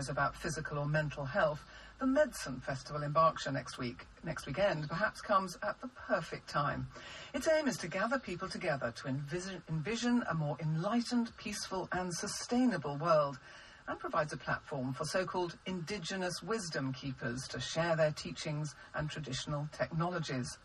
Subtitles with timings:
[0.00, 1.62] is about physical or mental health,
[2.00, 6.88] the Medicine Festival in Berkshire next week, next weekend, perhaps comes at the perfect time.
[7.34, 12.14] Its aim is to gather people together to envision, envision a more enlightened, peaceful, and
[12.14, 13.38] sustainable world,
[13.88, 19.68] and provides a platform for so-called indigenous wisdom keepers to share their teachings and traditional
[19.70, 20.56] technologies.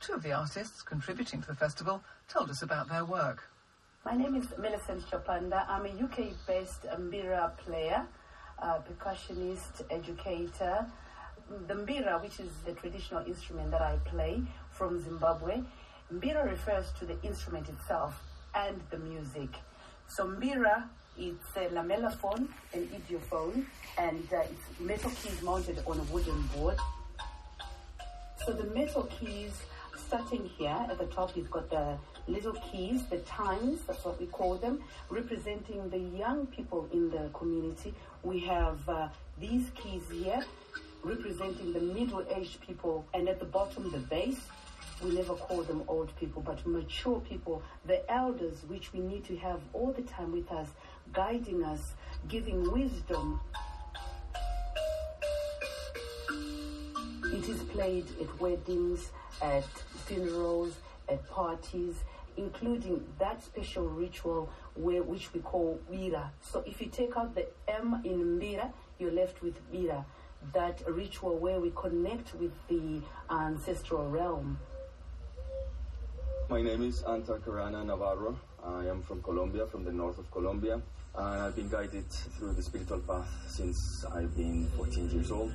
[0.00, 3.44] Two of the artists contributing to the festival told us about their work.
[4.04, 5.64] My name is Millicent Chopanda.
[5.68, 8.06] I'm a UK-based mbira player,
[8.62, 10.86] uh, percussionist, educator.
[11.66, 15.62] The mbira, which is the traditional instrument that I play from Zimbabwe,
[16.12, 18.14] mbira refers to the instrument itself
[18.54, 19.50] and the music.
[20.08, 20.84] So mbira,
[21.18, 23.64] it's a lamellophone, an idiophone,
[23.98, 26.76] and uh, it's metal keys mounted on a wooden board.
[28.44, 29.52] So the metal keys,
[30.10, 31.96] starting here at the top, you've got the
[32.26, 37.30] little keys, the tines, that's what we call them, representing the young people in the
[37.32, 37.94] community.
[38.24, 40.44] We have uh, these keys here,
[41.04, 44.40] representing the middle-aged people, and at the bottom, the base.
[45.00, 49.36] We never call them old people, but mature people, the elders, which we need to
[49.36, 50.70] have all the time with us,
[51.12, 51.92] guiding us,
[52.26, 53.40] giving wisdom.
[57.40, 59.64] It is played at weddings, at
[60.04, 60.74] funerals,
[61.08, 61.94] at parties,
[62.36, 66.28] including that special ritual where which we call Bira.
[66.42, 70.04] So if you take out the M in mbira, you're left with Bira,
[70.52, 74.58] that ritual where we connect with the ancestral realm.
[76.50, 78.38] My name is Antar Carana Navarro.
[78.62, 80.74] I am from Colombia, from the north of Colombia,
[81.14, 85.54] and I've been guided through the spiritual path since I've been 14 years old.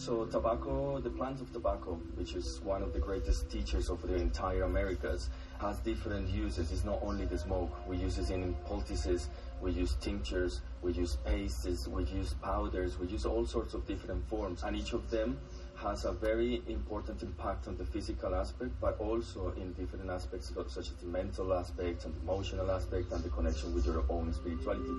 [0.00, 4.14] So tobacco, the plant of tobacco, which is one of the greatest teachers of the
[4.14, 5.28] entire Americas,
[5.60, 6.72] has different uses.
[6.72, 7.70] It's not only the smoke.
[7.86, 9.28] We use it in poultices,
[9.60, 14.26] we use tinctures, we use pastes, we use powders, we use all sorts of different
[14.26, 14.62] forms.
[14.62, 15.38] And each of them
[15.76, 20.78] has a very important impact on the physical aspect, but also in different aspects, such
[20.78, 24.94] as the mental aspect and the emotional aspect and the connection with your own spirituality.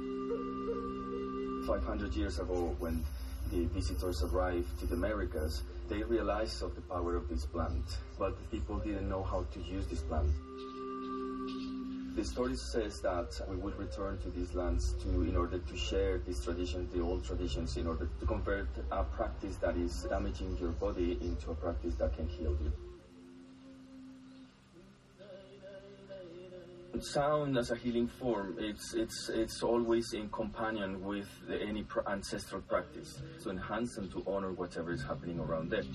[1.66, 3.04] 500 years ago, when
[3.52, 7.84] the visitors arrived to the Americas, they realized of the power of this plant,
[8.18, 10.32] but the people didn't know how to use this plant.
[12.16, 16.20] The story says that we would return to these lands to, in order to share
[16.20, 20.72] these traditions, the old traditions, in order to convert a practice that is damaging your
[20.72, 22.91] body into a practice that can heal you.
[27.04, 32.08] Sound as a healing form it's it's it's always in companion with the, any pr-
[32.08, 35.88] ancestral practice to enhance and to honor whatever is happening around them.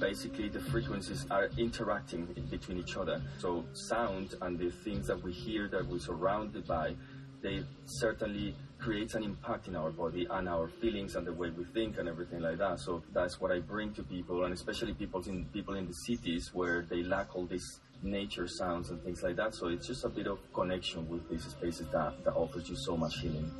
[0.00, 3.22] Basically the frequencies are interacting between each other.
[3.38, 6.96] So sound and the things that we hear that we're surrounded by
[7.42, 11.64] they certainly creates an impact in our body and our feelings and the way we
[11.72, 12.80] think and everything like that.
[12.80, 16.50] So that's what I bring to people, and especially people in people in the cities
[16.52, 19.54] where they lack all these nature sounds and things like that.
[19.54, 22.96] So it's just a bit of connection with these spaces that, that offers you so
[22.96, 23.50] much healing.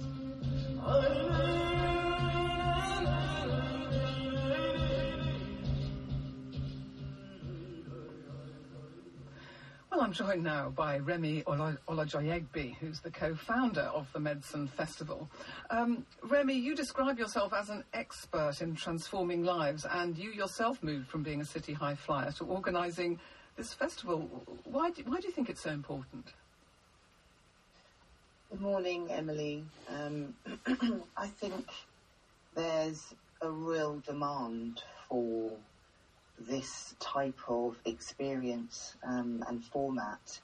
[10.03, 15.31] I'm joined now by Remy Olajoyegbe, who's the co-founder of the Medicine Festival.
[15.71, 21.07] Um, Remy, you describe yourself as an expert in transforming lives, and you yourself moved
[21.07, 23.21] from being a city high flyer to organising
[23.57, 24.43] this festival.
[24.65, 26.27] Why do, why do you think it's so important?
[28.51, 29.63] Good morning, Emily.
[29.89, 30.35] Um,
[31.17, 31.69] I think
[32.57, 35.53] there's a real demand for
[36.47, 40.39] this type of experience um, and format.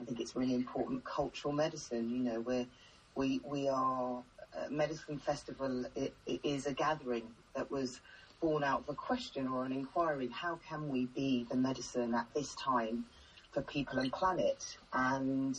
[0.00, 1.04] I think it's really important.
[1.04, 2.66] Cultural medicine, you know, where
[3.14, 4.22] we we are
[4.56, 8.00] uh, medicine festival it, it is a gathering that was
[8.40, 10.28] born out of a question or an inquiry.
[10.32, 13.04] How can we be the medicine at this time
[13.52, 14.76] for people and planet?
[14.92, 15.56] And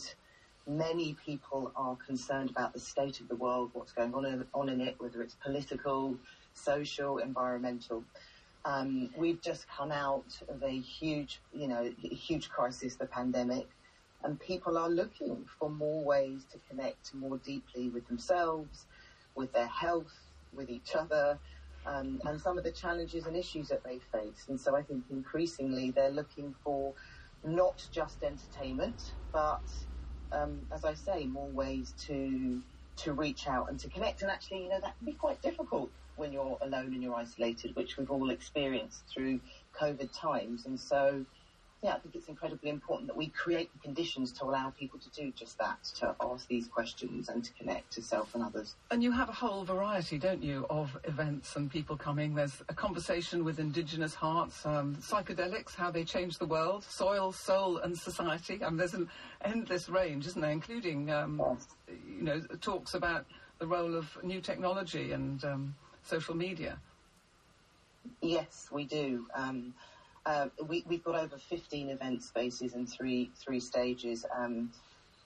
[0.66, 4.68] many people are concerned about the state of the world, what's going on in, on
[4.68, 6.16] in it, whether it's political,
[6.52, 8.04] social, environmental.
[8.64, 13.68] Um, we've just come out of a huge, you know, huge crisis, the pandemic,
[14.22, 18.86] and people are looking for more ways to connect more deeply with themselves,
[19.34, 20.14] with their health,
[20.52, 21.38] with each other,
[21.84, 24.46] um, and some of the challenges and issues that they face.
[24.48, 26.94] And so I think increasingly they're looking for
[27.44, 29.60] not just entertainment, but
[30.32, 32.62] um, as I say, more ways to
[32.96, 34.22] to reach out and to connect.
[34.22, 37.74] And actually, you know, that can be quite difficult when you're alone and you're isolated,
[37.74, 39.40] which we've all experienced through
[39.78, 40.66] COVID times.
[40.66, 41.24] And so,
[41.84, 45.10] yeah, I think it's incredibly important that we create the conditions to allow people to
[45.10, 48.74] do just that, to ask these questions and to connect to self and others.
[48.90, 52.34] And you have a whole variety, don't you, of events and people coming.
[52.34, 57.76] There's a conversation with Indigenous hearts, um, psychedelics, how they change the world, soil, soul,
[57.76, 58.60] and society.
[58.62, 59.10] And there's an
[59.42, 61.66] endless range, isn't there, including, um, Yes.
[62.16, 63.26] you know, talks about
[63.58, 66.78] the role of new technology and um, social media.
[68.22, 69.26] Yes, we do.
[69.34, 69.74] Um,
[70.26, 74.70] uh, we, we've got over 15 event spaces in three three stages, um,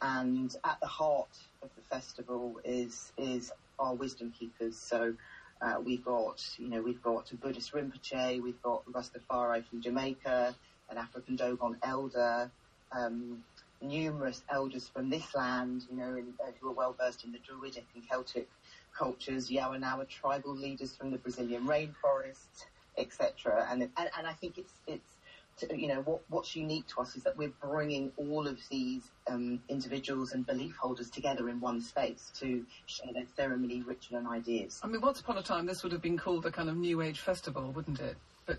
[0.03, 4.77] and at the heart of the festival is is our wisdom keepers.
[4.77, 5.15] So
[5.61, 10.55] uh, we've got you know we've got a Buddhist Rinpoche, we've got Rastafari from Jamaica,
[10.91, 12.51] an African Dogon elder.
[12.93, 13.45] Um,
[13.81, 17.39] numerous elders from this land, you know, in, uh, who are well versed in the
[17.39, 18.49] Druidic and Celtic
[18.97, 22.67] cultures, Yawanawa tribal leaders from the Brazilian rainforest,
[22.99, 23.67] etc.
[23.71, 25.19] And, and and I think it's it's
[25.59, 29.03] to, you know what what's unique to us is that we're bringing all of these
[29.29, 34.29] um, individuals and belief holders together in one space to share their ceremony, ritual, and
[34.29, 34.81] ideas.
[34.83, 37.03] I mean, once upon a time, this would have been called a kind of New
[37.03, 38.17] Age festival, wouldn't it?
[38.47, 38.59] But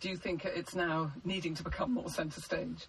[0.00, 2.88] do you think it's now needing to become more centre stage?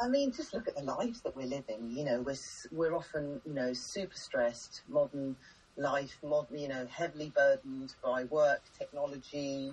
[0.00, 1.90] I mean, just look at the lives that we're living.
[1.90, 2.36] You know, we're
[2.72, 5.36] we're often you know super stressed, modern
[5.80, 9.72] life, you know heavily burdened by work, technology.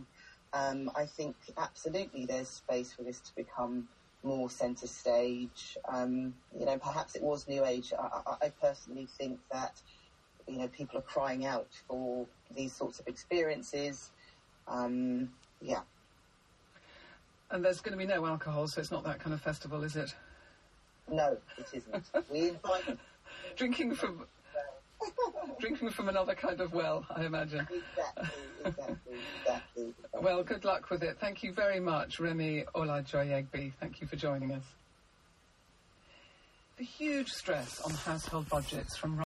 [0.54, 3.88] Um, I think absolutely there's space for this to become
[4.24, 5.77] more centre stage.
[5.88, 7.94] Um, you know, perhaps it was new age.
[7.98, 9.81] I, I, I personally think that
[10.48, 12.25] you know people are crying out for
[12.56, 14.12] these sorts of experiences.
[14.68, 15.30] Um,
[15.62, 15.81] yeah.
[17.51, 19.95] And there's going to be no alcohol, so it's not that kind of festival, is
[19.95, 20.13] it?
[21.09, 22.12] No, it isn't.
[22.30, 22.98] We invite
[23.56, 24.25] Drinking from
[25.59, 27.67] drinking from another kind of well, I imagine.
[27.71, 28.33] Exactly,
[28.65, 29.94] exactly, exactly.
[30.21, 31.17] Well, good luck with it.
[31.19, 33.73] Thank you very much, Remy Olajoyegbe.
[33.79, 34.63] Thank you for joining us.
[36.77, 39.23] The huge stress on household budgets from